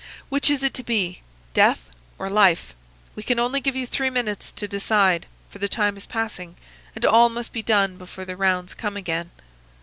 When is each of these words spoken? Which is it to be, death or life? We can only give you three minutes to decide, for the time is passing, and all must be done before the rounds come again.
Which 0.29 0.49
is 0.49 0.63
it 0.63 0.73
to 0.73 0.83
be, 0.83 1.21
death 1.53 1.81
or 2.17 2.27
life? 2.27 2.73
We 3.13 3.21
can 3.21 3.37
only 3.37 3.61
give 3.61 3.75
you 3.75 3.85
three 3.85 4.09
minutes 4.09 4.51
to 4.53 4.67
decide, 4.67 5.27
for 5.51 5.59
the 5.59 5.69
time 5.69 5.95
is 5.95 6.07
passing, 6.07 6.55
and 6.95 7.05
all 7.05 7.29
must 7.29 7.53
be 7.53 7.61
done 7.61 7.97
before 7.99 8.25
the 8.25 8.35
rounds 8.35 8.73
come 8.73 8.97
again. 8.97 9.29